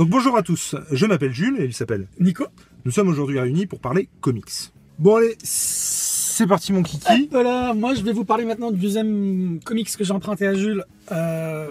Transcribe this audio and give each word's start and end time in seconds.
Donc 0.00 0.08
bonjour 0.08 0.34
à 0.34 0.42
tous, 0.42 0.76
je 0.90 1.04
m'appelle 1.04 1.34
Jules 1.34 1.60
et 1.60 1.66
il 1.66 1.74
s'appelle 1.74 2.06
Nico. 2.18 2.46
Nous 2.86 2.90
sommes 2.90 3.08
aujourd'hui 3.08 3.38
réunis 3.38 3.66
pour 3.66 3.80
parler 3.80 4.08
comics. 4.22 4.72
Bon 4.98 5.16
allez, 5.16 5.36
c'est 5.42 6.46
parti 6.46 6.72
mon 6.72 6.82
kiki. 6.82 7.28
Voilà, 7.30 7.74
moi 7.74 7.92
je 7.92 8.00
vais 8.00 8.14
vous 8.14 8.24
parler 8.24 8.46
maintenant 8.46 8.70
du 8.70 8.78
deuxième 8.78 9.60
comics 9.62 9.94
que 9.94 10.02
j'ai 10.02 10.12
emprunté 10.14 10.46
à 10.46 10.54
Jules, 10.54 10.86
euh, 11.12 11.70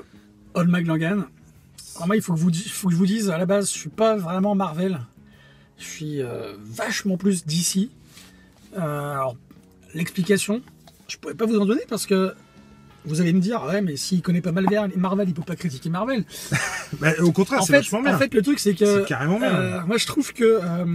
Old 0.54 0.70
Mag 0.70 0.86
Logan. 0.86 1.26
Alors 1.96 2.06
moi 2.06 2.16
il 2.18 2.22
faut 2.22 2.36
que, 2.36 2.40
vous, 2.40 2.52
faut 2.54 2.90
que 2.90 2.94
je 2.94 3.00
vous 3.00 3.08
dise, 3.08 3.32
à 3.32 3.40
la 3.40 3.48
base 3.48 3.74
je 3.74 3.80
suis 3.80 3.90
pas 3.90 4.16
vraiment 4.16 4.54
Marvel, 4.54 5.00
je 5.80 5.86
suis 5.86 6.22
euh, 6.22 6.54
vachement 6.60 7.18
plus 7.18 7.48
DC. 7.48 7.90
Euh, 8.78 9.12
alors 9.12 9.38
l'explication, 9.96 10.62
je 11.08 11.18
pourrais 11.18 11.34
pas 11.34 11.48
vous 11.48 11.58
en 11.58 11.66
donner 11.66 11.82
parce 11.90 12.06
que 12.06 12.36
vous 13.10 13.20
allez 13.22 13.34
me 13.34 13.40
dire, 13.42 13.64
ouais, 13.66 13.82
mais 13.82 13.98
s'il 13.98 14.22
connaît 14.22 14.40
pas 14.42 14.52
Marvel, 14.52 14.92
Marvel, 14.96 15.28
il 15.28 15.34
peut 15.34 15.42
pas 15.42 15.56
critiquer 15.56 15.90
Marvel. 15.90 16.24
Bah, 17.00 17.12
au 17.20 17.32
contraire, 17.32 17.60
En 17.62 17.64
c'est 17.66 17.74
fait, 17.74 17.78
vachement 17.80 18.02
bien. 18.02 18.16
en 18.16 18.18
fait, 18.18 18.34
le 18.34 18.42
truc, 18.42 18.58
c'est 18.60 18.74
que. 18.74 18.86
C'est 19.02 19.06
carrément 19.08 19.40
bien. 19.40 19.54
euh, 19.54 19.82
moi, 19.86 19.98
je 19.98 20.06
trouve 20.08 20.34
que. 20.34 20.44
euh, 20.44 20.86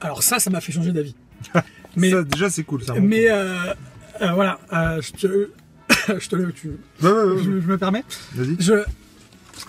alors, 0.00 0.22
ça, 0.22 0.38
ça 0.38 0.50
m'a 0.50 0.60
fait 0.60 0.72
changer 0.72 0.92
d'avis. 0.92 1.14
mais 1.96 2.10
Ça, 2.10 2.22
déjà 2.24 2.50
c'est 2.50 2.64
cool 2.64 2.82
ça. 2.82 2.94
mais 3.00 3.30
euh, 3.30 3.54
euh, 4.20 4.32
voilà, 4.32 4.58
je 5.00 5.12
te. 5.12 5.50
je 6.18 6.28
te 6.28 6.36
le. 6.36 6.52
Tu, 6.52 6.68
Ouais, 7.02 7.10
ouais, 7.10 7.22
ouais, 7.24 7.38
je, 7.38 7.44
je 7.60 7.66
me 7.66 7.78
permets. 7.78 8.04
Vas-y. 8.34 8.56
Je. 8.58 8.82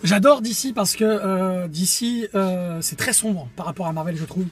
J'adore 0.04 0.42
DC 0.42 0.74
parce 0.74 0.96
que 0.96 1.68
DC, 1.68 2.30
c'est 2.82 2.96
très 2.96 3.14
sombre 3.14 3.48
par 3.56 3.66
rapport 3.66 3.88
à 3.88 3.94
Marvel, 3.94 4.16
je 4.18 4.26
trouve. 4.26 4.46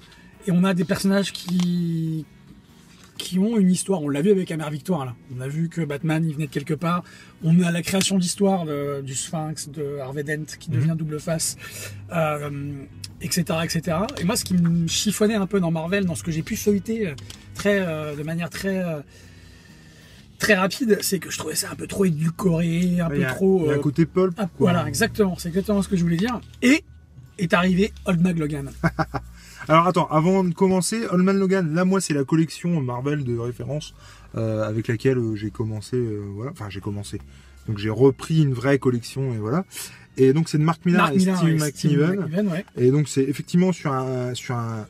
Et 0.48 0.52
on 0.52 0.64
a 0.64 0.74
des 0.74 0.86
personnages 0.86 1.32
qui 1.34 2.26
qui 3.22 3.40
ont 3.40 3.58
une 3.58 3.70
histoire. 3.70 4.02
On 4.02 4.10
l'a 4.10 4.22
vu 4.22 4.32
avec 4.32 4.52
Amère 4.52 4.72
Victoire 4.72 5.06
là. 5.06 5.16
On 5.36 5.42
a 5.42 5.48
vu 5.48 5.70
que 5.70 5.82
Batman 5.82 6.26
il 6.28 6.34
venait 6.34 6.48
de 6.48 6.52
quelque 6.52 6.74
part. 6.74 7.04
On 7.44 7.62
a 7.62 7.72
la 7.72 7.82
création 7.82 8.18
d'histoire 8.18 8.66
du 9.04 9.16
Sphinx, 9.16 9.70
de 9.70 10.00
Harvey 10.00 10.24
Dent 10.24 10.46
qui 10.60 10.70
devient 10.70 10.96
double 10.98 11.20
face, 11.20 11.56
euh, 12.12 12.50
etc., 13.22 13.60
etc. 13.64 13.98
Et 14.20 14.24
moi, 14.24 14.36
ce 14.36 14.44
qui 14.44 14.56
me 14.56 14.88
chiffonnait 14.88 15.36
un 15.36 15.48
peu 15.48 15.60
dans 15.60 15.72
Marvel, 15.72 16.06
dans 16.06 16.16
ce 16.16 16.24
que 16.24 16.32
j'ai 16.32 16.42
pu 16.42 16.56
feuilleter 16.56 17.08
euh, 17.08 17.14
très, 17.54 17.80
euh, 17.80 18.16
de 18.16 18.24
manière 18.24 18.50
très 18.50 18.84
euh, 18.84 19.00
très 20.40 20.56
rapide, 20.56 20.98
c'est 21.02 21.20
que 21.20 21.30
je 21.30 21.38
trouvais 21.38 21.56
ça 21.56 21.70
un 21.72 21.76
peu 21.76 21.88
trop 21.88 22.06
édulcoré, 22.06 23.00
un 23.00 23.10
peu 23.10 23.26
a, 23.26 23.34
trop. 23.34 23.66
il 23.66 23.72
y 23.72 23.74
a 23.74 23.78
côté 23.78 24.06
pulp. 24.06 24.36
quoi. 24.36 24.48
voilà, 24.58 24.88
exactement. 24.88 25.36
C'est 25.38 25.50
exactement 25.50 25.82
ce 25.82 25.88
que 25.88 25.96
je 25.96 26.02
voulais 26.02 26.18
dire. 26.18 26.42
Et 26.62 26.84
est 27.38 27.54
arrivé 27.54 27.94
Old 28.06 28.22
Mag 28.22 28.38
Logan. 28.38 28.72
Alors 29.72 29.88
attends, 29.88 30.08
avant 30.10 30.44
de 30.44 30.54
commencer, 30.54 31.08
Old 31.10 31.24
Man 31.24 31.38
Logan, 31.40 31.74
là 31.74 31.86
moi 31.86 32.02
c'est 32.02 32.14
la 32.14 32.26
collection 32.26 32.82
Marvel 32.82 33.24
de 33.24 33.38
référence 33.38 33.96
euh, 34.36 34.68
avec 34.68 34.90
laquelle 34.90 35.18
euh, 35.18 35.38
j'ai 35.38 35.50
commencé, 35.50 35.96
euh, 35.96 36.26
voilà, 36.36 36.52
enfin 36.52 36.70
j'ai 36.70 36.82
commencé. 36.82 37.22
Donc 37.70 37.78
j'ai 37.78 37.90
repris 37.90 38.44
une 38.44 38.54
vraie 38.54 38.80
collection 38.80 39.34
et 39.34 39.38
voilà. 39.38 39.64
Et 40.18 40.34
donc 40.34 40.50
c'est 40.50 40.58
de 40.58 40.64
Mark 40.64 40.86
Millar 40.86 41.04
Mark 41.04 41.16
et 41.16 41.20
Millar 41.20 41.38
Steve 41.38 41.50
et 41.52 41.56
McNiven. 41.56 42.20
McNiven, 42.20 42.48
ouais. 42.50 42.66
Et 42.76 42.92
donc 42.92 43.08
c'est 43.08 43.24
effectivement 43.24 43.72
sur 43.72 43.94
un 43.94 44.34
sur 44.34 44.56
un 44.56 44.86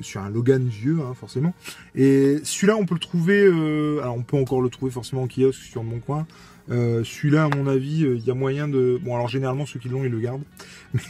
sur 0.00 0.22
un 0.22 0.30
Logan 0.30 0.66
vieux 0.66 1.00
hein, 1.02 1.12
forcément. 1.12 1.52
Et 1.94 2.38
celui-là 2.44 2.76
on 2.76 2.86
peut 2.86 2.94
le 2.94 3.00
trouver 3.00 3.44
euh, 3.44 4.00
alors 4.00 4.16
on 4.16 4.22
peut 4.22 4.38
encore 4.38 4.62
le 4.62 4.70
trouver 4.70 4.90
forcément 4.90 5.24
en 5.24 5.28
kiosque 5.28 5.60
sur 5.60 5.84
mon 5.84 5.98
coin. 5.98 6.26
Euh, 6.70 7.02
celui-là 7.02 7.44
à 7.44 7.56
mon 7.56 7.66
avis 7.66 8.04
euh, 8.04 8.16
il 8.16 8.24
y 8.26 8.30
a 8.30 8.34
moyen 8.34 8.68
de 8.68 8.98
bon 9.02 9.14
alors 9.14 9.28
généralement 9.28 9.64
ceux 9.64 9.78
qui 9.80 9.88
l'ont 9.88 10.04
ils 10.04 10.10
le 10.10 10.20
gardent. 10.20 10.42
Mais, 10.92 11.00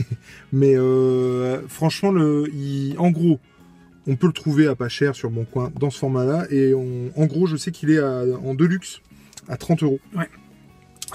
mais 0.52 0.76
euh, 0.76 1.66
franchement 1.68 2.12
le 2.12 2.48
il- 2.54 2.94
en 2.98 3.10
gros 3.10 3.40
on 4.06 4.14
peut 4.16 4.28
le 4.28 4.32
trouver 4.32 4.66
à 4.68 4.74
pas 4.76 4.88
cher 4.88 5.14
sur 5.16 5.30
mon 5.30 5.44
coin 5.44 5.72
dans 5.78 5.90
ce 5.90 5.98
format-là 5.98 6.46
et 6.50 6.74
on- 6.74 7.10
en 7.16 7.26
gros 7.26 7.46
je 7.46 7.56
sais 7.56 7.72
qu'il 7.72 7.90
est 7.90 7.98
à- 7.98 8.22
en 8.44 8.54
deluxe 8.54 9.00
à 9.48 9.56
30 9.56 9.82
euros. 9.82 9.98
Ouais. 10.16 10.28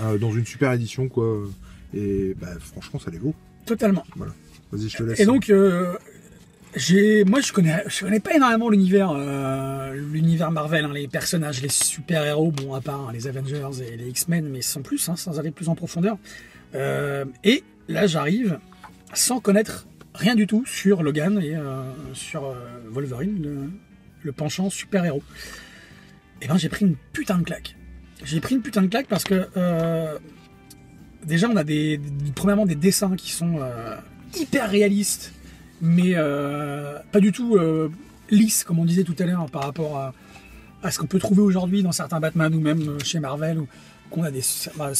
Euh, 0.01 0.17
dans 0.17 0.31
une 0.31 0.45
super 0.45 0.73
édition 0.73 1.07
quoi. 1.07 1.37
Et 1.93 2.35
bah, 2.39 2.47
franchement 2.59 2.99
ça 2.99 3.11
les 3.11 3.19
vaut. 3.19 3.35
Totalement. 3.65 4.03
Vas-y 4.71 4.89
je 4.89 4.97
te 4.97 5.03
laisse. 5.03 5.19
Et 5.19 5.25
donc, 5.25 5.49
euh, 5.49 5.93
moi, 6.75 7.39
je 7.41 7.53
connais, 7.53 7.83
je 7.87 8.03
connais 8.03 8.19
pas 8.19 8.35
énormément 8.35 8.69
l'univers, 8.69 9.11
euh, 9.11 10.49
Marvel, 10.51 10.85
hein, 10.85 10.91
les 10.93 11.07
personnages, 11.07 11.61
les 11.61 11.69
super 11.69 12.25
héros, 12.25 12.51
bon 12.51 12.73
à 12.73 12.81
part 12.81 13.09
hein, 13.09 13.11
les 13.13 13.27
Avengers 13.27 13.81
et 13.87 13.95
les 13.95 14.09
X-Men, 14.09 14.49
mais 14.49 14.61
sans 14.61 14.81
plus, 14.81 15.07
hein, 15.07 15.15
sans 15.15 15.39
aller 15.39 15.51
plus 15.51 15.69
en 15.69 15.75
profondeur. 15.75 16.17
Euh, 16.73 17.25
et 17.43 17.63
là, 17.87 18.07
j'arrive 18.07 18.59
sans 19.13 19.39
connaître 19.39 19.85
rien 20.15 20.35
du 20.35 20.47
tout 20.47 20.65
sur 20.65 21.03
Logan 21.03 21.39
et 21.39 21.55
euh, 21.55 21.83
sur 22.13 22.55
Wolverine, 22.89 23.41
le, 23.41 23.69
le 24.23 24.31
penchant 24.31 24.69
super 24.71 25.05
héros. 25.05 25.23
Et 26.41 26.47
ben, 26.47 26.57
j'ai 26.57 26.69
pris 26.69 26.85
une 26.85 26.95
putain 27.13 27.37
de 27.37 27.43
claque. 27.43 27.75
J'ai 28.23 28.39
pris 28.39 28.55
une 28.55 28.61
putain 28.61 28.81
de 28.81 28.87
claque 28.87 29.07
parce 29.07 29.23
que 29.23 29.47
déjà, 31.23 31.47
on 31.49 31.55
a 31.55 31.63
des, 31.63 32.01
premièrement 32.35 32.65
des 32.65 32.75
dessins 32.75 33.15
qui 33.15 33.31
sont 33.31 33.59
hyper 34.35 34.69
réalistes, 34.69 35.33
mais 35.83 36.13
euh, 36.15 36.97
pas 37.11 37.19
du 37.19 37.31
tout 37.31 37.57
euh, 37.57 37.89
lisses, 38.31 38.63
comme 38.63 38.79
on 38.79 38.85
disait 38.85 39.03
tout 39.03 39.15
à 39.19 39.25
l'heure, 39.25 39.45
par 39.51 39.63
rapport 39.63 39.97
à, 39.97 40.13
à 40.81 40.89
ce 40.89 40.97
qu'on 40.97 41.05
peut 41.07 41.19
trouver 41.19 41.41
aujourd'hui 41.41 41.83
dans 41.83 41.91
certains 41.91 42.19
Batman 42.19 42.55
ou 42.55 42.59
même 42.61 42.81
euh, 42.87 42.97
chez 43.03 43.19
Marvel, 43.19 43.59
ou 43.59 43.67
qu'on 44.09 44.23
a 44.23 44.31
des. 44.31 44.41
bah, 44.77 44.91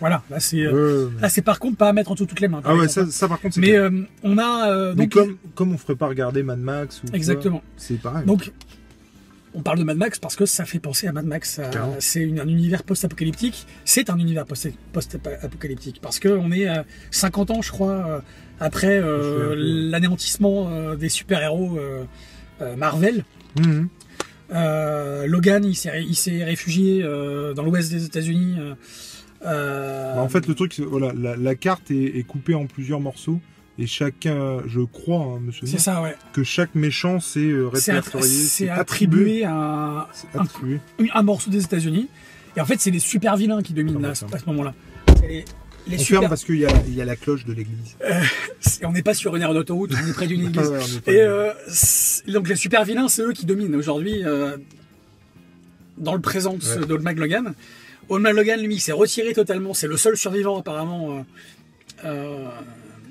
voilà, 0.00 0.22
là 0.30 0.40
c'est. 0.40 0.62
euh, 0.62 1.10
par 1.44 1.58
contre 1.58 1.76
pas 1.76 1.90
à 1.90 1.92
mettre 1.92 2.10
entre 2.10 2.24
toutes 2.24 2.40
les 2.40 2.48
mains. 2.48 2.62
par 2.62 2.72
Ah 2.72 2.74
ouais, 2.76 2.84
exemple. 2.84 3.08
ça, 3.10 3.12
ça 3.12 3.28
par 3.28 3.38
contre, 3.40 3.54
c'est 3.56 3.60
Mais 3.60 3.76
euh, 3.76 3.90
on 4.22 4.38
a 4.38 4.70
euh, 4.70 4.94
Mais 4.96 5.08
comme, 5.08 5.36
comme 5.54 5.74
on 5.74 5.78
ferait 5.78 5.94
pas 5.96 6.08
regarder 6.08 6.42
Mad 6.42 6.58
Max 6.58 7.02
ou 7.04 7.14
exactement. 7.14 7.62
c'est 7.76 8.00
pareil. 8.00 8.24
Donc, 8.24 8.50
on 9.54 9.62
parle 9.62 9.78
de 9.78 9.84
Mad 9.84 9.96
Max 9.96 10.18
parce 10.18 10.36
que 10.36 10.46
ça 10.46 10.64
fait 10.64 10.78
penser 10.78 11.06
à 11.08 11.12
Mad 11.12 11.24
Max. 11.26 11.58
à-. 11.58 11.70
C'est 11.98 12.22
un 12.38 12.48
univers 12.48 12.82
post-apocalyptique. 12.84 13.66
C'est 13.84 14.08
un 14.10 14.18
univers 14.18 14.46
post- 14.46 14.72
post-apocalyptique 14.92 16.00
parce 16.00 16.18
que 16.18 16.28
on 16.28 16.50
est 16.52 16.68
euh, 16.68 16.82
50 17.10 17.50
ans, 17.50 17.62
je 17.62 17.70
crois, 17.70 17.92
euh, 17.92 18.20
après 18.60 19.00
euh, 19.00 19.54
l'anéantissement 19.56 20.68
euh, 20.70 20.94
des 20.96 21.08
super-héros 21.08 21.78
euh, 21.78 22.04
Marvel. 22.76 23.24
Mhm. 23.58 23.88
Logan, 25.26 25.64
il 25.64 25.74
s'est, 25.74 26.44
réfugié 26.44 27.02
dans 27.02 27.62
l'ouest 27.62 27.90
des 27.90 28.04
États-Unis. 28.04 28.56
Bah, 29.42 30.14
en 30.18 30.28
fait, 30.28 30.46
le 30.46 30.54
truc, 30.54 30.78
voilà, 30.80 31.12
la, 31.16 31.36
la 31.36 31.54
carte 31.54 31.90
est, 31.90 32.18
est 32.18 32.22
coupée 32.24 32.54
en 32.54 32.66
plusieurs 32.66 33.00
morceaux 33.00 33.40
et 33.80 33.86
chacun, 33.86 34.58
je 34.66 34.80
crois, 34.80 35.20
hein, 35.20 35.40
souvenir, 35.52 35.78
c'est 35.78 35.84
ça, 35.84 36.02
ouais. 36.02 36.14
que 36.32 36.42
chaque 36.44 36.74
méchant 36.74 37.18
c'est 37.20 37.40
euh, 37.40 37.70
C'est, 37.74 37.92
répertorié, 37.92 38.28
c'est 38.28 38.68
attribué 38.68 39.44
à 39.44 39.54
un, 39.54 40.06
c'est 40.12 40.38
attribué. 40.38 40.80
un 41.14 41.22
morceau 41.22 41.50
des 41.50 41.64
États-Unis. 41.64 42.08
Et 42.56 42.60
en 42.60 42.66
fait, 42.66 42.80
c'est 42.80 42.90
les 42.90 42.98
super 42.98 43.36
vilains 43.36 43.62
qui 43.62 43.72
dominent 43.72 43.98
Ah, 44.04 44.08
là, 44.08 44.12
d'accord. 44.12 44.34
à 44.34 44.38
ce 44.38 44.46
moment-là. 44.46 44.74
Les, 45.22 45.44
les 45.86 45.96
On 45.96 45.98
super. 45.98 46.20
ferme 46.20 46.28
parce 46.28 46.44
qu'il 46.44 46.58
y 46.58 46.66
a, 46.66 46.70
il 46.86 46.94
y 46.94 47.00
a 47.00 47.04
la 47.04 47.16
cloche 47.16 47.44
de 47.44 47.52
l'église. 47.52 47.96
c'est- 48.60 48.84
On 48.84 48.92
n'est 48.92 49.02
pas 49.02 49.14
sur 49.14 49.34
une 49.36 49.42
aire 49.42 49.54
d'autoroute, 49.54 49.92
on 49.94 50.08
est 50.08 50.12
près 50.12 50.26
d'une 50.26 50.42
église. 50.48 50.68
ouais, 50.68 50.80
Et 51.14 51.22
euh, 51.22 51.52
donc 52.28 52.48
les 52.48 52.56
super 52.56 52.84
vilains, 52.84 53.08
c'est 53.08 53.22
eux 53.22 53.32
qui 53.32 53.46
dominent 53.46 53.74
aujourd'hui 53.76 54.24
euh, 54.24 54.56
dans 55.96 56.14
le 56.14 56.20
présent 56.20 56.54
Ouais. 56.54 56.86
d'Old 56.86 57.02
Mag 57.02 57.18
Logan. 57.18 57.54
Old 58.08 58.22
Mag 58.22 58.34
Logan, 58.34 58.60
lui, 58.60 58.74
il 58.74 58.80
s'est 58.80 58.92
retiré 58.92 59.32
totalement. 59.32 59.72
C'est 59.74 59.86
le 59.86 59.96
seul 59.96 60.16
survivant 60.16 60.58
apparemment 60.58 61.18
euh, 61.18 61.22
euh, 62.04 62.48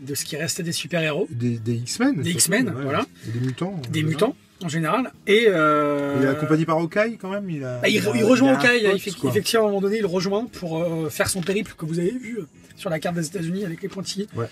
de 0.02 0.16
ce 0.16 0.26
qui 0.26 0.36
restait 0.38 0.64
des 0.64 0.72
super 0.72 1.02
héros, 1.02 1.28
des, 1.30 1.60
X-Men. 1.68 2.22
Des 2.22 2.32
X-Men, 2.32 2.74
voilà. 2.84 3.06
Et 3.28 3.32
des 3.32 3.46
mutants. 3.46 3.82
des 3.92 4.04
mutants 4.04 4.36
en 4.64 4.70
général. 4.70 5.12
Et 5.28 5.46
euh, 5.48 6.18
Il 6.20 6.26
est 6.26 6.30
accompagné 6.30 6.66
par 6.66 6.78
Hawkeye 6.78 7.18
quand 7.20 7.30
même. 7.30 7.50
Il, 7.50 7.64
a, 7.64 7.80
Bah, 7.80 7.88
il, 7.90 7.98
a- 8.06 8.12
il 8.16 8.24
rejoint 8.24 8.54
Hawkeye, 8.54 8.86
effectivement, 8.86 9.66
à 9.66 9.68
un 9.68 9.70
moment 9.72 9.82
donné, 9.82 9.98
il 10.00 10.06
rejoint 10.06 10.46
pour 10.46 10.80
euh, 10.80 11.10
faire 11.10 11.30
son 11.30 11.42
périple 11.42 11.74
que 11.78 11.86
vous 11.86 12.00
avez 12.00 12.12
vu 12.12 12.40
euh, 12.40 12.48
sur 12.76 12.90
la 12.90 13.00
carte 13.00 13.16
des 13.16 13.25
États-Unis 13.28 13.66
avec 13.66 13.81
les 13.81 13.90
pointillés. 13.90 14.28
Ouais. 14.36 14.48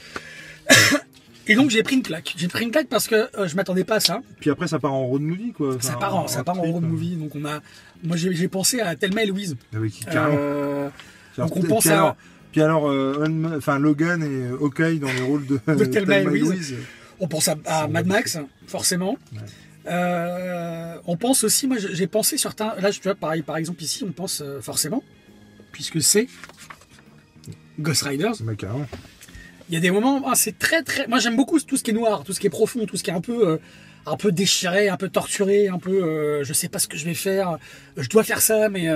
Et 1.49 1.55
donc 1.55 1.69
j'ai 1.69 1.81
pris 1.81 1.95
une 1.95 2.03
claque. 2.03 2.33
J'ai 2.35 2.49
pris 2.49 2.65
une 2.65 2.71
claque 2.71 2.89
parce 2.89 3.07
que 3.07 3.15
euh, 3.37 3.47
je 3.47 3.55
m'attendais 3.55 3.85
pas 3.85 3.95
à 3.95 3.99
ça. 4.01 4.21
Puis 4.41 4.49
après, 4.49 4.67
ça 4.67 4.79
part 4.79 4.93
en 4.93 5.05
road 5.05 5.21
movie 5.21 5.53
quoi. 5.53 5.77
Ça 5.79 5.93
part 5.93 6.13
en, 6.13 6.27
ça 6.27 6.43
part 6.43 6.59
en 6.59 6.63
trip, 6.63 6.73
road 6.73 6.83
movie. 6.83 7.15
Donc 7.15 7.35
on 7.35 7.45
a, 7.45 7.61
moi 8.03 8.17
j'ai 8.17 8.47
pensé 8.49 8.81
à 8.81 8.97
Thelma 8.97 9.23
et 9.23 9.27
Louise. 9.27 9.55
Ah 9.73 9.77
oui, 9.79 9.97
carrément. 10.11 10.91
Donc 11.37 11.55
on 11.55 11.61
pense 11.61 11.87
alors, 11.87 12.09
à, 12.09 12.17
Puis 12.57 12.63
alors, 12.63 12.89
euh, 12.89 13.23
enfin 13.55 13.77
Logan 13.77 14.23
et 14.23 14.25
euh, 14.25 14.57
Hawkeye 14.59 14.97
dans 14.97 15.13
les 15.13 15.21
rôles 15.21 15.45
de, 15.45 15.59
De 15.75 15.85
Thelma 15.85 16.17
et 16.17 16.23
Louise. 16.23 16.73
on 17.19 17.27
pense 17.27 17.47
à, 17.49 17.87
Mad. 17.87 18.07
Max, 18.07 18.39
forcément. 18.65 19.15
Ouais. 19.31 19.41
Euh, 19.85 20.97
on 21.05 21.17
pense 21.17 21.43
aussi, 21.43 21.67
moi 21.67 21.77
j'ai 21.77 22.07
pensé 22.07 22.35
sur 22.35 22.49
certains, 22.49 22.73
là 22.81 22.91
tu 22.91 22.99
vois 23.03 23.13
pareil, 23.13 23.43
par 23.43 23.57
exemple 23.57 23.83
ici 23.83 24.03
on 24.03 24.11
pense 24.11 24.41
euh, 24.41 24.59
forcément, 24.59 25.03
puisque 25.71 26.01
c'est 26.01 26.27
Ghost 27.79 28.01
Riders. 28.01 28.33
Il 29.69 29.75
y 29.75 29.77
a 29.77 29.79
des 29.79 29.91
moments, 29.91 30.23
ah, 30.25 30.33
c'est 30.33 30.57
très 30.57 30.81
très. 30.81 31.05
Moi 31.05 31.19
j'aime 31.19 31.35
beaucoup 31.35 31.59
tout 31.59 31.77
ce 31.77 31.83
qui 31.83 31.91
est 31.91 31.93
noir, 31.93 32.23
tout 32.23 32.33
ce 32.33 32.39
qui 32.39 32.47
est 32.47 32.49
profond, 32.49 32.87
tout 32.87 32.97
ce 32.97 33.03
qui 33.03 33.11
est 33.11 33.13
un 33.13 33.21
peu, 33.21 33.49
euh, 33.49 33.57
un 34.07 34.17
peu 34.17 34.31
déchiré, 34.31 34.89
un 34.89 34.97
peu 34.97 35.09
torturé, 35.09 35.67
un 35.67 35.77
peu. 35.77 36.43
je 36.43 36.53
sais 36.53 36.69
pas 36.69 36.79
ce 36.79 36.87
que 36.87 36.97
je 36.97 37.05
vais 37.05 37.13
faire, 37.13 37.59
je 37.97 38.09
dois 38.09 38.23
faire 38.23 38.41
ça, 38.41 38.67
mais 38.67 38.89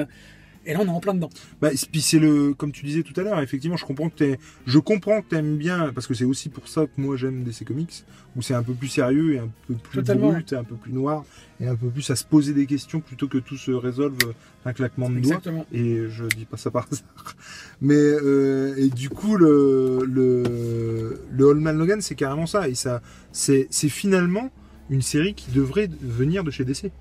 Et 0.66 0.74
là, 0.74 0.80
on 0.82 0.86
est 0.86 0.90
en 0.90 1.00
plein 1.00 1.14
dedans. 1.14 1.30
Bah, 1.60 1.70
puis 1.92 2.02
c'est 2.02 2.20
le, 2.20 2.54
comme 2.54 2.72
tu 2.72 2.86
disais 2.86 3.04
tout 3.04 3.20
à 3.20 3.24
l'heure, 3.24 3.40
effectivement, 3.40 3.78
je 3.78 3.86
comprends 3.86 4.10
que 4.10 4.38
je 4.66 4.80
comprends 4.80 5.22
que 5.22 5.28
t'aimes 5.28 5.58
bien, 5.58 5.92
parce 5.94 6.08
que 6.08 6.14
c'est 6.14 6.26
aussi 6.26 6.50
pour 6.50 6.68
ça 6.68 6.86
que 6.86 7.02
moi 7.02 7.16
j'aime 7.18 7.44
DC 7.44 7.66
Comics, 7.66 8.04
où 8.36 8.42
c'est 8.42 8.54
un 8.54 8.64
peu 8.64 8.74
plus 8.74 8.88
sérieux 8.88 9.34
et 9.34 9.40
un 9.40 9.50
peu 9.68 9.74
plus 9.74 10.02
brut 10.02 10.54
et 10.54 10.56
un 10.56 10.64
peu 10.64 10.76
plus 10.76 10.94
noir 10.94 11.26
et 11.60 11.68
un 11.68 11.76
peu 11.76 11.90
plus 11.90 12.10
à 12.10 12.16
se 12.16 12.24
poser 12.24 12.54
des 12.54 12.66
questions 12.66 13.00
plutôt 13.00 13.28
que 13.28 13.38
tout 13.38 13.58
se 13.58 13.72
résolve 13.72 14.18
d'un 14.66 14.74
claquement 14.74 15.10
de 15.10 15.16
doigts. 15.16 15.38
Exactement. 15.38 15.66
Et 15.72 16.08
je 16.10 16.26
dis 16.26 16.46
pas 16.46 16.58
ça 16.58 16.72
par 16.72 16.88
hasard. 16.92 17.36
Mais 17.82 17.96
euh, 17.96 18.76
et 18.78 18.90
du 18.90 19.10
coup 19.10 19.38
le 19.38 20.04
le 20.06 21.22
le 21.32 21.54
Logan 21.54 22.02
c'est 22.02 22.16
carrément 22.16 22.46
ça 22.46 22.68
et 22.68 22.76
ça 22.76 23.02
c'est 23.32 23.68
c'est 23.70 23.90
finalement 23.90 24.52
une 24.90 25.02
série 25.02 25.34
qui 25.34 25.52
devrait 25.52 25.90
venir 26.02 26.44
de 26.44 26.52
chez 26.52 26.66
DC. 26.66 26.92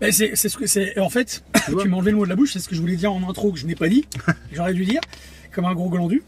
Ben, 0.00 0.10
c'est 0.12 0.34
ce 0.36 0.56
que 0.56 0.66
c'est. 0.66 0.98
En 0.98 1.10
fait, 1.10 1.44
Tu 1.80 1.88
m'as 1.88 1.96
enlevé 1.96 2.10
le 2.10 2.16
mot 2.16 2.24
de 2.24 2.28
la 2.30 2.36
bouche. 2.36 2.52
C'est 2.52 2.58
ce 2.58 2.68
que 2.68 2.74
je 2.74 2.80
voulais 2.80 2.96
dire 2.96 3.12
en 3.12 3.28
intro 3.28 3.52
que 3.52 3.58
je 3.58 3.66
n'ai 3.66 3.74
pas 3.74 3.88
dit. 3.88 4.06
J'aurais 4.52 4.74
dû 4.74 4.84
dire 4.84 5.00
comme 5.52 5.64
un 5.64 5.74
gros 5.74 5.90
glandu. 5.90 6.22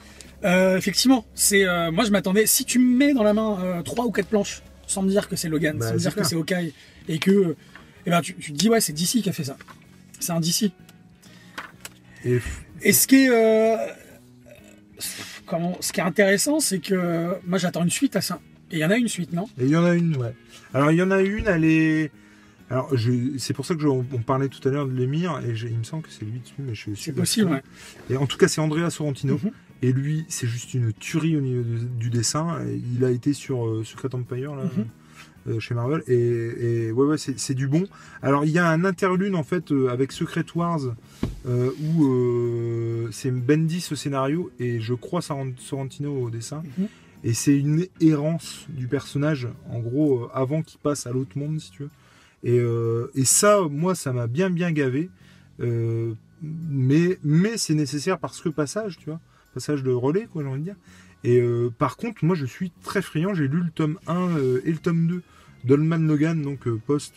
Euh, 0.44 0.76
effectivement, 0.76 1.24
c'est 1.34 1.64
euh, 1.64 1.90
moi 1.90 2.04
je 2.04 2.10
m'attendais. 2.10 2.46
Si 2.46 2.64
tu 2.64 2.78
me 2.78 2.96
mets 2.96 3.14
dans 3.14 3.22
la 3.22 3.32
main 3.32 3.58
euh, 3.62 3.82
trois 3.82 4.04
ou 4.04 4.10
quatre 4.10 4.28
planches, 4.28 4.62
sans 4.86 5.02
me 5.02 5.08
dire 5.08 5.28
que 5.28 5.36
c'est 5.36 5.48
Logan, 5.48 5.78
Bah, 5.78 5.88
sans 5.88 5.94
me 5.94 5.98
dire 5.98 6.14
que 6.14 6.22
c'est 6.24 6.36
Hawkeye, 6.36 6.74
et 7.08 7.18
que, 7.18 7.56
eh 8.06 8.10
ben 8.10 8.20
tu, 8.20 8.34
tu 8.34 8.52
te 8.52 8.56
dis 8.56 8.68
ouais 8.68 8.80
c'est 8.80 8.92
DC 8.92 9.22
qui 9.22 9.28
a 9.28 9.32
fait 9.32 9.44
ça. 9.44 9.56
C'est 10.20 10.32
un 10.32 10.40
DC. 10.40 10.70
Et 12.26 12.40
Et 12.82 12.92
ce 12.92 13.06
qui 13.06 13.24
est 13.24 13.30
comment, 15.46 15.76
ce 15.80 15.92
qui 15.92 16.00
est 16.00 16.04
intéressant, 16.04 16.60
c'est 16.60 16.78
que 16.78 17.34
moi 17.46 17.58
j'attends 17.58 17.82
une 17.82 17.90
suite 17.90 18.16
à 18.16 18.20
ça. 18.20 18.40
Et 18.70 18.76
il 18.76 18.78
y 18.80 18.84
en 18.84 18.90
a 18.90 18.96
une 18.96 19.08
suite, 19.08 19.32
non? 19.32 19.46
Et 19.58 19.64
il 19.64 19.70
y 19.70 19.76
en 19.76 19.84
a 19.84 19.94
une, 19.94 20.16
ouais. 20.16 20.34
Alors 20.72 20.90
il 20.90 20.96
y 20.98 21.02
en 21.02 21.10
a 21.10 21.20
une, 21.22 21.46
elle 21.46 21.64
est. 21.64 22.10
Alors 22.70 22.90
c'est 23.38 23.52
pour 23.54 23.66
ça 23.66 23.74
que 23.74 23.80
je... 23.82 23.88
on 23.88 24.02
parlait 24.26 24.48
tout 24.48 24.66
à 24.66 24.70
l'heure 24.72 24.86
de 24.86 24.92
l'émir 24.94 25.38
et 25.46 25.52
il 25.70 25.78
me 25.78 25.84
semble 25.84 26.02
que 26.02 26.10
c'est 26.10 26.24
lui 26.24 26.40
dessus, 26.40 26.54
mais 26.58 26.74
je 26.74 26.80
suis 26.80 26.96
C'est 26.96 27.12
possible. 27.12 27.50
Ouais. 27.50 27.62
Et 28.10 28.16
en 28.16 28.26
tout 28.26 28.38
cas 28.38 28.48
c'est 28.48 28.60
Andrea 28.60 28.88
Sorrentino 28.90 29.34
Mhm. 29.42 29.50
et 29.82 29.92
lui 29.92 30.24
c'est 30.28 30.46
juste 30.46 30.72
une 30.74 30.92
tuerie 30.92 31.36
au 31.36 31.40
niveau 31.42 31.62
de- 31.62 31.84
du 32.00 32.10
dessin. 32.10 32.58
Il 32.96 33.04
a 33.04 33.10
été 33.10 33.32
sur 33.34 33.66
euh, 33.66 33.84
Secret 33.84 34.14
Empire 34.14 34.54
là. 34.56 34.64
Mhm. 34.64 34.86
euh, 35.46 35.60
chez 35.60 35.74
Marvel 35.74 36.02
et, 36.08 36.16
et 36.86 36.92
ouais 36.92 37.06
ouais 37.06 37.18
c'est 37.18 37.52
du 37.54 37.68
bon 37.68 37.84
alors 38.22 38.46
il 38.46 38.50
y 38.50 38.58
a 38.58 38.66
un 38.66 38.82
interlude 38.86 39.34
en 39.34 39.42
fait 39.42 39.70
euh, 39.72 39.88
avec 39.90 40.10
Secret 40.10 40.46
Wars 40.54 40.80
où 41.46 43.08
c'est 43.12 43.30
Bendis 43.30 43.86
au 43.92 43.94
scénario 43.94 44.50
et 44.58 44.80
je 44.80 44.94
crois 44.94 45.20
Sorrent- 45.20 45.52
Sorrentino 45.58 46.12
au 46.22 46.30
dessin 46.30 46.62
Mhm. 46.78 46.86
et 47.24 47.34
c'est 47.34 47.56
une 47.58 47.86
errance 48.00 48.66
du 48.68 48.86
personnage, 48.88 49.48
en 49.70 49.80
gros, 49.80 50.28
avant 50.34 50.62
qu'il 50.62 50.78
passe 50.78 51.06
à 51.06 51.12
l'autre 51.12 51.36
monde, 51.38 51.58
si 51.60 51.70
tu 51.70 51.82
veux. 51.84 51.90
Et, 52.44 52.58
euh, 52.58 53.10
et 53.14 53.24
ça, 53.24 53.60
moi, 53.70 53.94
ça 53.94 54.12
m'a 54.12 54.26
bien, 54.26 54.50
bien 54.50 54.70
gavé. 54.70 55.10
Euh, 55.60 56.12
mais 56.42 57.18
mais 57.24 57.56
c'est 57.56 57.74
nécessaire 57.74 58.18
parce 58.18 58.40
que 58.40 58.50
passage, 58.50 58.98
tu 58.98 59.06
vois. 59.06 59.20
Passage 59.54 59.82
de 59.82 59.90
relais, 59.90 60.28
quoi, 60.30 60.42
j'ai 60.42 60.48
envie 60.48 60.60
de 60.60 60.64
dire. 60.64 60.76
Et 61.24 61.40
euh, 61.40 61.70
par 61.70 61.96
contre, 61.96 62.24
moi, 62.24 62.36
je 62.36 62.44
suis 62.44 62.70
très 62.82 63.00
friand. 63.00 63.34
J'ai 63.34 63.48
lu 63.48 63.60
le 63.60 63.70
tome 63.70 63.98
1 64.06 64.36
euh, 64.36 64.60
et 64.64 64.70
le 64.70 64.78
tome 64.78 65.06
2 65.06 65.22
d'Oldman 65.64 66.06
Logan, 66.06 66.42
donc 66.42 66.68
post... 66.86 67.14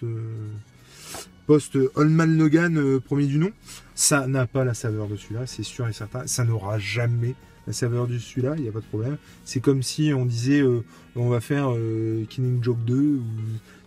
post 1.45 1.77
Oldman 1.95 2.37
Logan, 2.37 3.01
premier 3.01 3.25
du 3.25 3.39
nom. 3.39 3.51
Ça 3.93 4.27
n'a 4.27 4.47
pas 4.47 4.63
la 4.63 4.73
saveur 4.73 5.09
de 5.09 5.17
celui-là, 5.17 5.45
c'est 5.45 5.63
sûr 5.63 5.85
et 5.89 5.91
certain. 5.91 6.25
Ça 6.27 6.45
n'aura 6.45 6.79
jamais 6.79 7.35
la 7.65 7.73
saveur 7.73 8.07
de 8.07 8.17
celui-là, 8.17 8.53
il 8.55 8.63
n'y 8.63 8.69
a 8.69 8.71
pas 8.71 8.79
de 8.79 8.85
problème. 8.85 9.17
C'est 9.43 9.59
comme 9.59 9.83
si 9.83 10.13
on 10.15 10.25
disait 10.25 10.63
on 11.17 11.29
va 11.29 11.41
faire 11.41 11.71
euh, 11.71 12.25
Killing 12.29 12.63
Joke 12.63 12.83
2 12.85 12.95
ou 12.95 13.23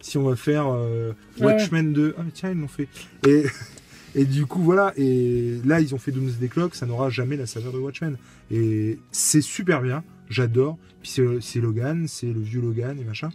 si 0.01 0.19
on 0.19 0.23
va 0.25 0.37
faire 0.37 0.67
euh, 0.69 1.13
Ouais. 1.39 1.47
Watchmen 1.47 1.93
2. 1.93 2.15
Ah 2.19 2.23
mais 2.25 2.31
tiens, 2.33 2.51
ils 2.51 2.59
l'ont 2.59 2.69
fait. 2.69 2.89
Et, 3.27 3.45
et 4.15 4.25
du 4.25 4.47
coup 4.47 4.63
voilà, 4.63 4.93
et 4.97 5.57
là 5.65 5.81
ils 5.81 5.95
ont 5.95 5.99
fait 5.99 6.13
Doomsday 6.13 6.49
Clock, 6.49 6.75
ça 6.75 6.87
n'aura 6.87 7.11
jamais 7.11 7.37
la 7.37 7.47
saveur 7.47 7.73
de 7.73 7.79
Watchmen. 7.79 8.17
Et 8.51 8.99
c'est 9.13 9.41
super 9.43 9.81
bien, 9.83 10.03
j'adore. 10.29 10.77
Puis 11.03 11.13
c'est 11.41 11.61
Logan, 11.61 12.07
c'est 12.09 12.27
le 12.27 12.41
vieux 12.41 12.61
Logan 12.61 12.99
et 13.01 13.05
machin. 13.05 13.31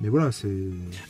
Mais 0.00 0.08
voilà, 0.10 0.30
c'est. 0.30 0.46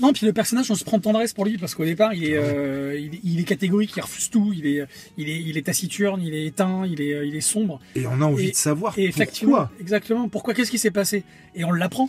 Non, 0.00 0.14
puis 0.14 0.24
le 0.24 0.32
personnage, 0.32 0.70
on 0.70 0.74
se 0.74 0.82
prend 0.84 0.96
de 0.96 1.02
tendresse 1.02 1.34
pour 1.34 1.44
lui 1.44 1.58
parce 1.58 1.74
qu'au 1.74 1.84
départ, 1.84 2.14
il 2.14 2.24
est, 2.24 2.38
Ah 2.38 2.40
ouais. 2.40 2.46
euh, 2.56 2.98
il, 2.98 3.14
est- 3.16 3.20
il 3.22 3.40
est 3.40 3.44
catégorique, 3.44 3.92
il 3.96 4.00
refuse 4.00 4.30
tout, 4.30 4.50
il 4.56 4.64
est, 4.66 4.86
il 5.18 5.28
est, 5.28 5.42
il 5.42 5.58
est 5.58 5.62
taciturne, 5.62 6.22
il 6.22 6.32
est 6.34 6.46
éteint, 6.46 6.86
il 6.86 7.00
est, 7.02 7.28
il 7.28 7.36
est 7.36 7.40
sombre. 7.42 7.80
Et 7.96 8.06
on 8.06 8.22
a 8.22 8.24
envie 8.24 8.46
Et- 8.46 8.50
de 8.52 8.56
savoir 8.56 8.98
Et 8.98 9.04
effectivement, 9.04 9.56
pourquoi. 9.58 9.72
exactement, 9.80 10.28
pourquoi, 10.30 10.54
qu'est-ce 10.54 10.70
qui 10.70 10.78
s'est 10.78 10.90
passé? 10.90 11.22
Et 11.54 11.64
on 11.64 11.72
l'apprend 11.72 12.08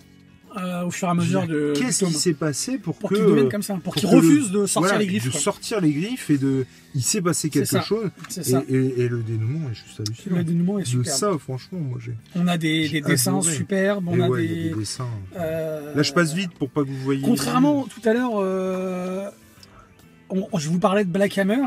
euh, 0.57 0.83
au 0.85 0.91
fur 0.91 1.07
et 1.07 1.11
à 1.11 1.13
mesure 1.13 1.45
de, 1.45 1.73
Qu'est-ce 1.77 2.05
qui 2.05 2.13
s'est 2.13 2.33
passé 2.33 2.77
pour, 2.77 2.95
Pour 2.95 3.09
que 3.09 3.15
qu'il 3.15 3.23
devienne 3.25 3.45
euh, 3.45 3.49
comme 3.49 3.61
ça, 3.61 3.73
pour, 3.75 3.83
pour 3.83 3.93
qu'il 3.95 4.03
que 4.09 4.15
le- 4.15 4.21
refuse 4.21 4.51
de 4.51 4.65
sortir 4.65 4.81
voilà, 4.81 4.97
les 4.97 5.05
griffes. 5.07 5.25
de 5.25 5.29
quoi. 5.31 5.39
sortir 5.39 5.81
les 5.81 5.91
griffes 5.93 6.29
et 6.29 6.37
de 6.37 6.65
il 6.95 7.03
s'est 7.03 7.21
passé 7.21 7.49
quelque 7.51 7.67
ça. 7.67 7.81
chose 7.81 8.09
et, 8.37 8.43
ça. 8.43 8.63
et- 8.67 8.73
et 9.01 9.07
le 9.09 9.21
dénouement 9.21 9.69
est 9.69 9.75
juste 9.75 9.99
hallucinant. 9.99 10.37
Le 10.37 10.43
dénouement 10.43 10.79
est 10.79 10.83
de 10.83 10.87
super. 10.87 11.13
ça 11.13 11.37
franchement 11.37 11.79
moi 11.79 11.99
j'ai 12.03 12.13
On 12.35 12.47
a 12.47 12.57
des, 12.57 13.01
dessins 13.01 13.41
superbes, 13.41 14.07
on 14.07 14.19
a 14.19 14.27
ouais, 14.27 14.39
a 14.39 14.41
des. 14.41 14.69
des 14.69 14.75
dessins. 14.75 15.07
euh, 15.37 15.93
Là 15.95 16.01
je 16.01 16.13
passe 16.13 16.33
vite 16.33 16.51
pour 16.53 16.69
pas 16.69 16.81
que 16.83 16.87
vous 16.89 16.99
voyez. 17.03 17.21
Contrairement 17.21 17.83
tout 17.85 18.07
à 18.09 18.13
l'heure, 18.13 18.31
euh, 18.37 19.29
on- 20.29 20.57
je 20.57 20.69
vous 20.69 20.79
parlais 20.79 21.05
de 21.05 21.11
Black 21.11 21.37
Hammer. 21.37 21.61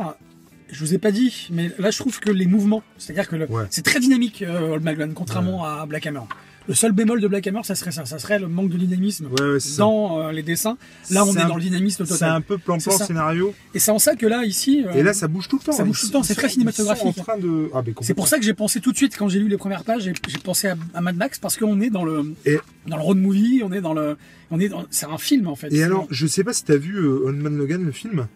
Je 0.73 0.81
vous 0.81 0.95
ai 0.95 0.99
pas 0.99 1.13
dit, 1.13 1.49
mais 1.53 1.71
là 1.79 1.91
je 1.91 1.99
trouve 1.99 2.19
que 2.19 2.31
les 2.31 2.47
mouvements, 2.47 2.83
c'est-à-dire 2.99 3.29
que 3.29 3.37
Ouais. 3.37 3.65
c'est 3.71 3.85
très 3.85 4.01
dynamique 4.01 4.43
euh, 4.43 4.73
Old 4.73 4.83
Man 4.83 4.95
Logan, 4.95 5.13
contrairement 5.15 5.65
à 5.65 5.85
Black 5.87 6.07
Hammer. 6.07 6.21
Le 6.69 6.75
seul 6.75 6.93
bémol 6.93 7.21
de 7.21 7.27
Black 7.27 7.45
Hammer, 7.49 7.61
ça 7.65 7.75
serait 7.75 7.91
ça, 7.91 8.07
ça 8.07 8.19
serait 8.21 8.39
le 8.39 8.47
manque 8.47 8.71
de 8.71 8.77
dynamisme 8.79 9.27
Ouais, 9.39 9.59
c'est 9.59 9.79
dans 9.79 10.21
euh, 10.21 10.33
les 10.33 10.45
dessins. 10.45 10.79
Là, 11.11 11.25
on 11.27 11.33
C'est 11.33 11.41
est 11.41 11.43
un- 11.43 11.49
dans 11.49 11.57
le 11.57 11.61
dynamisme 11.61 12.05
C'est 12.07 12.13
total. 12.15 12.31
un 12.31 12.41
peu 12.41 12.57
plan-plan 12.57 12.97
C'est 12.97 13.05
scénario. 13.05 13.53
Et 13.75 13.81
c'est 13.81 13.91
en 13.91 13.99
ça 13.99 14.15
que 14.15 14.27
là, 14.27 14.45
ici, 14.45 14.85
euh, 14.87 14.93
Et 14.95 15.03
là, 15.03 15.13
ça 15.13 15.27
bouge 15.27 15.49
tout 15.49 15.59
le 15.59 15.65
temps. 15.65 15.73
ça 15.73 15.83
bouge 15.85 15.99
Ils- 15.99 16.01
tout 16.03 16.07
le 16.07 16.13
temps, 16.13 16.23
c'est 16.23 16.37
très 16.37 16.49
cinématographique. 16.49 17.17
De. 17.41 17.69
Ah, 17.75 17.83
c'est 18.03 18.15
pour 18.15 18.29
ça 18.29 18.39
que 18.39 18.45
j'ai 18.45 18.55
pensé 18.55 18.81
tout 18.81 18.93
de 18.93 18.97
suite 18.97 19.17
quand 19.19 19.29
j'ai 19.29 19.41
lu 19.41 19.49
les 19.49 19.57
premières 19.59 19.83
pages, 19.85 20.05
j'ai 20.05 20.39
pensé 20.39 20.69
à, 20.69 20.77
à 20.95 21.01
Mad 21.01 21.17
Max 21.17 21.39
parce 21.41 21.57
qu'on 21.57 21.81
est 21.81 21.91
dans 21.91 22.05
le 22.05 22.33
Et- 22.47 22.59
dans 22.87 22.97
le 22.97 23.03
road 23.03 23.19
movie, 23.19 23.63
on 23.65 23.73
est 23.73 23.81
dans 23.81 23.93
le, 23.93 24.17
on 24.53 24.61
est 24.61 24.71
c'est 24.91 25.07
un 25.07 25.19
film 25.19 25.49
en 25.49 25.57
fait. 25.57 25.67
Et 25.67 25.79
C'est- 25.79 25.83
alors, 25.83 26.07
je 26.11 26.27
sais 26.29 26.45
pas 26.45 26.53
si 26.53 26.65
t'as 26.65 26.77
vu 26.77 26.97
euh, 26.97 27.25
Old 27.27 27.37
Man 27.39 27.57
Logan, 27.59 27.85
le 27.85 27.93
film. 27.93 28.29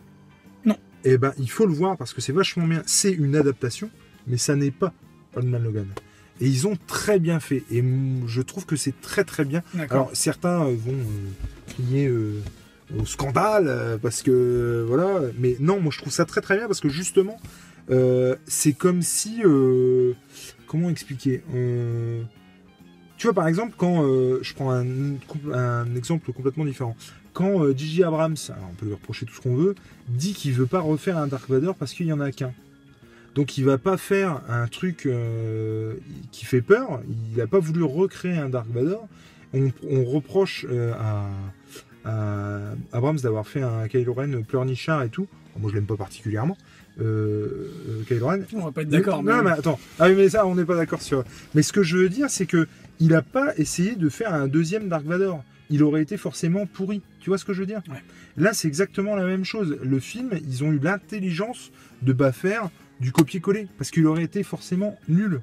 Eh 1.04 1.19
ben, 1.19 1.32
il 1.38 1.50
faut 1.50 1.66
le 1.66 1.72
voir 1.72 1.96
parce 1.96 2.12
que 2.12 2.20
c'est 2.20 2.32
vachement 2.32 2.66
bien. 2.66 2.82
C'est 2.87 3.12
une 3.12 3.37
adaptation, 3.37 3.90
mais 4.26 4.37
ça 4.37 4.56
n'est 4.56 4.70
pas 4.70 4.93
Old 5.34 5.46
Man 5.46 5.62
Logan. 5.62 5.87
Et 6.40 6.46
ils 6.46 6.66
ont 6.66 6.76
très 6.87 7.19
bien 7.19 7.40
fait. 7.40 7.62
Et 7.70 7.82
je 8.26 8.43
trouve 8.43 8.66
que 8.66 8.76
c'est 8.76 9.00
très 9.00 9.25
très 9.25 9.44
bien. 9.44 9.62
Alors, 9.90 10.10
certains 10.12 10.62
euh, 10.66 10.76
vont 10.76 10.93
euh, 10.93 11.31
crier 11.69 12.08
euh, 12.08 12.40
au 12.98 13.06
scandale 13.06 13.66
euh, 13.69 13.98
parce 13.98 14.22
que 14.22 14.84
voilà. 14.87 15.20
Mais 15.38 15.56
non, 15.60 15.81
moi 15.81 15.90
je 15.93 15.98
trouve 15.98 16.12
ça 16.12 16.25
très 16.25 16.40
très 16.40 16.56
bien 16.56 16.66
parce 16.66 16.81
que 16.81 16.88
justement, 16.88 17.38
c'est 18.46 18.72
comme 18.75 19.02
si. 19.02 19.42
comment 20.66 20.90
expliquer 20.90 21.42
Tu 23.16 23.26
vois, 23.26 23.34
par 23.34 23.49
exemple, 23.49 23.75
quand 23.76 24.02
je 24.42 24.54
prends 24.54 24.73
un, 24.73 24.85
un 25.52 25.94
exemple 25.94 26.32
complètement 26.32 26.64
différent, 26.64 26.97
quand 27.37 27.62
euh, 27.62 27.75
Gigi 27.76 28.02
Abrams, 28.02 28.37
alors 28.49 28.71
on 28.73 28.75
peut 28.75 28.87
lui 28.87 28.95
reprocher 28.95 29.26
tout 29.26 29.35
ce 29.35 29.43
qu'on 29.43 29.57
veut, 29.57 29.75
dit 30.09 30.33
qu'il 30.33 30.55
veut 30.55 30.64
pas 30.64 30.81
refaire 30.81 31.19
un 31.19 31.26
Dark 31.26 31.50
Vador 31.50 31.75
parce 31.75 31.93
qu'il 31.93 32.07
y 32.07 32.12
en 32.12 32.21
a 32.21 32.33
qu'un. 32.33 32.55
Donc 33.35 33.59
il 33.59 33.64
va 33.66 33.76
pas 33.76 33.99
faire 33.99 34.40
un 34.49 34.66
truc 34.69 35.05
euh, 35.05 35.93
qui 36.33 36.47
fait 36.47 36.62
peur. 36.62 37.02
Il 37.31 37.37
n'a 37.37 37.47
pas 37.47 37.59
voulu 37.59 37.83
recréer 37.83 38.38
un 38.38 38.49
Dark 38.49 38.66
Vador. 38.73 39.07
On, 39.52 39.71
on 39.87 40.05
reproche 40.05 40.64
euh, 40.71 40.95
à, 40.95 41.28
à 42.07 42.61
Abrams 42.93 43.19
d'avoir 43.19 43.47
fait 43.47 43.61
un 43.61 43.87
Kylo 43.87 44.14
Ren 44.14 44.43
pleurnichard 44.43 45.02
et 45.02 45.11
tout. 45.11 45.26
Moi 45.59 45.71
je 45.71 45.76
l'aime 45.76 45.85
pas 45.85 45.97
particulièrement. 45.97 46.57
Euh, 46.99 47.71
euh, 47.90 48.02
Kylo 48.09 48.28
Ren. 48.28 48.40
On 48.55 48.64
va 48.64 48.73
pas 48.73 48.81
être 48.81 48.88
d'accord. 48.88 49.23
Non, 49.23 49.43
mais 49.43 49.50
attends. 49.50 49.78
Ah 49.99 50.09
oui, 50.09 50.14
mais 50.16 50.31
ça, 50.31 50.47
on 50.47 50.55
n'est 50.55 50.64
pas 50.64 50.76
d'accord 50.76 51.02
sur. 51.02 51.23
Mais 51.55 51.62
ce 51.62 51.75
que 51.75 51.83
je 51.83 51.99
veux 51.99 52.09
dire, 52.09 52.31
c'est 52.31 52.47
que 52.47 52.66
il 52.99 53.14
a 53.14 53.21
pas 53.21 53.55
essayé 53.59 53.95
de 53.95 54.09
faire 54.09 54.33
un 54.33 54.49
deuxième 54.49 54.88
Dark 54.88 55.05
Vador. 55.05 55.45
Il 55.69 55.83
aurait 55.83 56.00
été 56.00 56.16
forcément 56.16 56.64
pourri. 56.64 57.02
Tu 57.26 57.30
vois 57.30 57.38
ce 57.38 57.45
que 57.45 57.52
je 57.52 57.59
veux 57.59 57.66
dire 57.66 57.83
Ouais. 57.90 58.00
Là, 58.37 58.52
c'est 58.54 58.68
exactement 58.68 59.16
la 59.16 59.25
même 59.26 59.45
chose. 59.45 59.76
Le 59.83 59.99
film, 59.99 60.30
ils 60.49 60.62
ont 60.62 60.71
eu 60.71 60.78
l'intelligence 60.78 61.73
de 62.02 62.12
pas 62.12 62.30
faire 62.30 62.71
du 63.00 63.11
copier-coller 63.11 63.66
parce 63.78 63.90
qu'il 63.90 64.06
aurait 64.06 64.23
été 64.23 64.45
forcément 64.45 64.97
nul. 65.09 65.40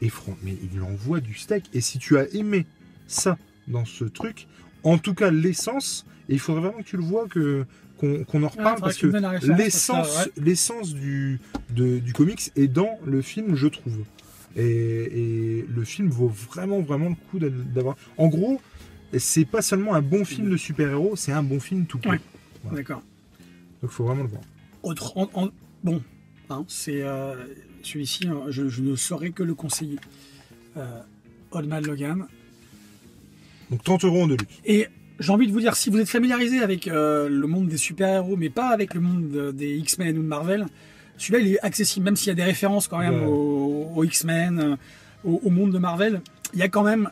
Et 0.00 0.08
franc, 0.08 0.36
mais 0.42 0.56
il 0.74 0.82
envoie 0.82 1.20
du 1.20 1.34
steak. 1.34 1.66
Et 1.74 1.80
si 1.80 2.00
tu 2.00 2.18
as 2.18 2.28
aimé 2.34 2.66
ça 3.06 3.38
dans 3.68 3.84
ce 3.84 4.02
truc, 4.02 4.48
en 4.82 4.98
tout 4.98 5.14
cas 5.14 5.30
l'essence, 5.30 6.06
et 6.28 6.32
il 6.32 6.40
faudrait 6.40 6.62
vraiment 6.62 6.82
que 6.82 6.88
tu 6.88 6.96
le 6.96 7.04
vois 7.04 7.28
que 7.28 7.64
qu'on 8.00 8.42
en 8.42 8.48
reparle 8.48 8.80
parce 8.80 8.98
que 8.98 9.06
l'essence 9.56 10.24
ouais. 10.26 10.32
l'essence 10.44 10.92
du, 10.92 11.38
de- 11.70 12.00
du 12.00 12.12
comics 12.12 12.50
est 12.56 12.66
dans 12.66 12.98
le 13.06 13.22
film, 13.22 13.54
je 13.54 13.68
trouve. 13.68 13.98
Et, 14.56 14.64
et 15.60 15.66
le 15.72 15.84
film 15.84 16.08
vaut 16.08 16.26
vraiment, 16.26 16.80
vraiment 16.80 17.10
le 17.10 17.14
coup 17.30 17.38
d'a- 17.38 17.48
d'avoir. 17.48 17.94
En 18.16 18.26
gros, 18.26 18.60
c'est 19.18 19.44
pas 19.44 19.62
seulement 19.62 19.94
un 19.94 20.02
bon 20.02 20.24
film 20.24 20.50
de 20.50 20.56
super-héros, 20.56 21.16
c'est 21.16 21.32
un 21.32 21.42
bon 21.42 21.60
film 21.60 21.86
tout 21.86 21.98
court. 21.98 22.12
Ouais. 22.12 22.20
Voilà. 22.64 22.78
D'accord. 22.78 23.02
Donc 23.82 23.90
il 23.90 23.94
faut 23.94 24.04
vraiment 24.04 24.22
le 24.22 24.28
voir. 24.28 24.42
Autre, 24.82 25.16
en- 25.16 25.30
en- 25.34 25.48
bon, 25.82 26.02
hein, 26.50 26.64
c'est 26.68 27.02
euh, 27.02 27.34
celui-ci, 27.82 28.26
hein, 28.28 28.42
je, 28.48 28.68
je 28.68 28.82
ne 28.82 28.96
saurais 28.96 29.30
que 29.30 29.42
le 29.42 29.54
conseiller. 29.54 29.98
Euh, 30.76 31.00
Old 31.52 31.68
Man 31.68 31.84
Logan. 31.86 32.26
Donc 33.70 33.82
30 33.82 34.04
euros 34.04 34.22
en 34.22 34.26
deluxe. 34.26 34.44
Et 34.64 34.88
j'ai 35.20 35.32
envie 35.32 35.46
de 35.46 35.52
vous 35.52 35.60
dire, 35.60 35.76
si 35.76 35.90
vous 35.90 35.98
êtes 35.98 36.08
familiarisé 36.08 36.60
avec 36.60 36.88
euh, 36.88 37.28
le 37.28 37.46
monde 37.46 37.68
des 37.68 37.76
super-héros, 37.76 38.36
mais 38.36 38.50
pas 38.50 38.68
avec 38.70 38.94
le 38.94 39.00
monde 39.00 39.30
de- 39.30 39.52
des 39.52 39.76
X-Men 39.76 40.18
ou 40.18 40.22
de 40.22 40.26
Marvel, 40.26 40.66
celui-là, 41.16 41.38
il 41.38 41.52
est 41.54 41.60
accessible, 41.60 42.04
même 42.04 42.16
s'il 42.16 42.28
y 42.28 42.32
a 42.32 42.34
des 42.34 42.42
références 42.42 42.88
quand 42.88 42.98
même 42.98 43.20
Ouais. 43.20 43.26
aux, 43.26 43.92
aux 43.94 44.04
X-Men, 44.04 44.58
euh, 44.58 44.76
au, 45.24 45.40
au 45.44 45.50
monde 45.50 45.70
de 45.72 45.78
Marvel. 45.78 46.20
Il 46.52 46.58
y 46.58 46.62
a 46.62 46.68
quand 46.68 46.82
même 46.82 47.08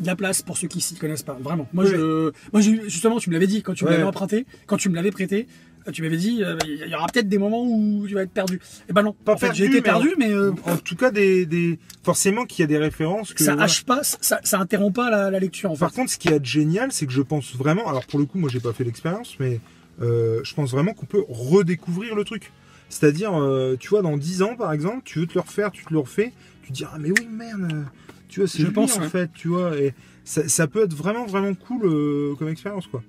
de 0.00 0.06
la 0.06 0.16
place 0.16 0.42
pour 0.42 0.56
ceux 0.58 0.68
qui 0.68 0.80
s'y 0.80 0.94
connaissent 0.94 1.22
pas, 1.22 1.36
vraiment. 1.40 1.68
Moi, 1.72 1.84
je, 1.86 2.30
moi, 2.52 2.60
justement, 2.60 3.18
tu 3.18 3.30
me 3.30 3.34
l'avais 3.34 3.46
dit 3.46 3.62
quand 3.62 3.74
tu 3.74 3.84
me 3.84 3.88
Ouais. 3.88 3.94
l'avais 3.96 4.06
emprunté, 4.08 4.46
quand 4.66 4.76
tu 4.76 4.88
me 4.88 4.94
l'avais 4.94 5.10
prêté. 5.10 5.46
euh, 5.86 5.92
Tu 5.92 6.02
m'avais 6.02 6.16
dit, 6.18 6.42
euh, 6.44 6.56
il 6.66 6.88
y 6.88 6.94
aura 6.94 7.06
peut-être 7.06 7.28
des 7.28 7.38
moments 7.38 7.64
où 7.64 8.04
tu 8.06 8.14
vas 8.14 8.22
être 8.22 8.30
perdu. 8.32 8.60
Et 8.88 8.92
ben 8.92 9.02
non, 9.02 9.12
Pas 9.24 9.32
en 9.34 9.36
fait, 9.38 9.46
perdu, 9.46 9.58
j'ai 9.62 9.66
été 9.70 9.80
perdu, 9.80 10.10
mais 10.18 10.30
euh, 10.30 10.52
En 10.66 10.76
tout 10.76 10.96
cas, 10.96 11.10
des, 11.10 11.46
des... 11.46 11.78
forcément 12.02 12.44
qu'il 12.44 12.62
y 12.62 12.64
a 12.64 12.66
des 12.66 12.78
références 12.78 13.32
que. 13.32 13.42
ça 13.42 13.52
voilà. 13.52 13.64
hache 13.64 13.84
pas, 13.84 14.00
ça, 14.02 14.38
ça 14.44 14.58
interrompt 14.60 14.94
pas 14.96 15.10
la, 15.10 15.30
la 15.30 15.38
lecture. 15.38 15.70
En 15.70 15.74
fait. 15.74 15.80
Par 15.80 15.92
contre, 15.92 16.10
ce 16.12 16.18
qui 16.18 16.28
est 16.28 16.44
génial, 16.44 16.92
c'est 16.92 17.06
que 17.06 17.12
je 17.12 17.22
pense 17.22 17.54
vraiment. 17.56 17.88
Alors 17.88 18.04
pour 18.06 18.18
le 18.18 18.26
coup, 18.26 18.38
moi, 18.38 18.50
j'ai 18.52 18.60
pas 18.60 18.72
fait 18.72 18.84
l'expérience, 18.84 19.36
mais 19.40 19.60
euh, 20.02 20.40
je 20.44 20.54
pense 20.54 20.70
vraiment 20.72 20.92
qu'on 20.94 21.06
peut 21.06 21.24
redécouvrir 21.28 22.14
le 22.14 22.24
truc. 22.24 22.52
C'est-à-dire, 22.90 23.32
tu 23.80 23.88
vois, 23.90 24.00
dans 24.02 24.16
10 24.16 24.42
ans, 24.42 24.56
par 24.56 24.72
exemple, 24.72 25.02
tu 25.04 25.18
veux 25.20 25.26
te 25.26 25.34
le 25.34 25.40
refaire, 25.40 25.70
tu 25.70 25.84
te 25.84 25.92
le 25.92 25.98
refais, 25.98 26.32
tu 26.62 26.68
te 26.72 26.74
dis 26.76 26.84
ah 26.84 26.96
mais 26.98 27.10
oui 27.10 27.28
merde, 27.30 27.84
tu 28.28 28.40
vois, 28.40 28.48
c'est 28.48 28.58
Je 28.60 28.66
lui 28.66 28.72
pense, 28.72 28.96
en 28.98 29.02
ouais. 29.02 29.08
fait, 29.08 29.30
tu 29.34 29.48
vois, 29.48 29.76
et 29.76 29.94
ça, 30.24 30.46
ça 30.48 30.66
peut 30.66 30.82
être 30.82 30.94
vraiment 30.94 31.26
vraiment 31.26 31.54
cool 31.54 31.82
euh, 31.84 32.34
comme 32.38 32.48
expérience 32.48 32.86
quoi. 32.86 33.02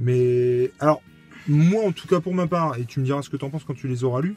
Mais 0.00 0.70
alors 0.80 1.02
moi 1.46 1.84
en 1.84 1.92
tout 1.92 2.08
cas 2.08 2.20
pour 2.20 2.34
ma 2.34 2.46
part, 2.46 2.78
et 2.78 2.84
tu 2.84 3.00
me 3.00 3.04
diras 3.04 3.22
ce 3.22 3.30
que 3.30 3.36
tu 3.36 3.44
en 3.44 3.50
penses 3.50 3.64
quand 3.64 3.74
tu 3.74 3.86
les 3.88 4.02
auras 4.04 4.22
lus, 4.22 4.36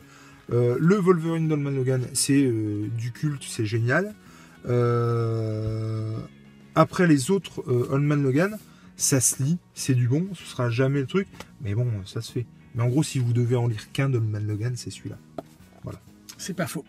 euh, 0.51 0.77
le 0.79 0.95
Wolverine 0.95 1.47
d'Olman 1.47 1.71
Logan, 1.71 2.05
c'est 2.13 2.43
euh, 2.43 2.87
du 2.97 3.11
culte, 3.11 3.43
c'est 3.43 3.65
génial. 3.65 4.13
Après 6.75 7.07
les 7.07 7.31
autres 7.31 7.63
Oldman 7.65 8.21
Logan, 8.21 8.57
ça 8.97 9.21
se 9.21 9.41
lit, 9.41 9.57
c'est 9.73 9.95
du 9.95 10.09
bon, 10.09 10.27
ce 10.33 10.43
sera 10.43 10.69
jamais 10.69 10.99
le 10.99 11.07
truc, 11.07 11.27
mais 11.61 11.73
bon, 11.73 11.87
ça 12.05 12.21
se 12.21 12.31
fait. 12.33 12.45
Mais 12.75 12.83
en 12.83 12.89
gros, 12.89 13.01
si 13.01 13.17
vous 13.17 13.31
devez 13.31 13.55
en 13.55 13.67
lire 13.67 13.91
qu'un 13.93 14.09
d'Oldman 14.09 14.45
Logan, 14.45 14.73
c'est 14.75 14.91
celui-là. 14.91 15.17
C'est 16.37 16.53
pas 16.53 16.67
faux. 16.67 16.85